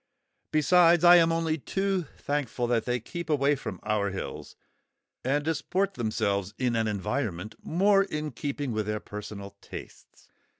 Besides, 0.51 1.03
I 1.03 1.17
am 1.17 1.31
only 1.31 1.59
too 1.59 2.07
thankful 2.17 2.65
that 2.65 2.85
they 2.85 2.99
keep 2.99 3.29
away 3.29 3.55
from 3.55 3.79
our 3.83 4.09
hills, 4.09 4.55
and 5.23 5.45
disport 5.45 5.93
themselves 5.93 6.55
in 6.57 6.75
an 6.75 6.87
environment 6.87 7.53
more 7.61 8.01
in 8.05 8.31
keeping 8.31 8.71
with 8.71 8.87
their 8.87 8.99
personal 8.99 9.55
tastes. 9.61 10.27